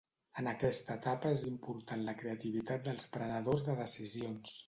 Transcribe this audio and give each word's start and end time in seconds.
En 0.41 0.47
aquesta 0.51 0.95
etapa 0.99 1.33
és 1.35 1.43
important 1.49 2.01
la 2.09 2.15
creativitat 2.23 2.89
dels 2.89 3.05
prenedors 3.17 3.67
de 3.71 3.79
decisions. 3.83 4.59